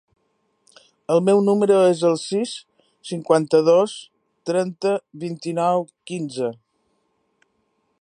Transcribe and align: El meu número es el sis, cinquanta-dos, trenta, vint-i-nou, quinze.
El 1.15 1.19
meu 1.27 1.41
número 1.49 1.77
es 1.89 2.01
el 2.09 2.17
sis, 2.21 2.55
cinquanta-dos, 3.11 3.95
trenta, 4.51 4.97
vint-i-nou, 5.27 5.87
quinze. 6.13 6.55